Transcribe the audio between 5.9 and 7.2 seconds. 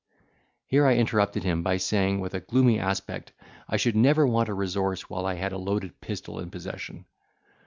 pistol in possession.